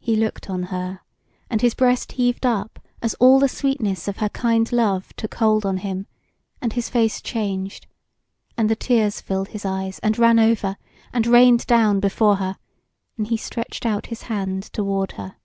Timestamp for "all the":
3.20-3.46